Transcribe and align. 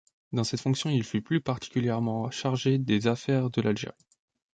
Dans 0.33 0.43
cette 0.43 0.61
fonction, 0.61 0.89
il 0.89 1.03
fut 1.03 1.21
plus 1.21 1.41
particulièrement 1.41 2.31
chargé 2.31 2.79
des 2.79 3.05
affaires 3.05 3.51
de 3.51 3.61
l'Algérie. 3.61 4.07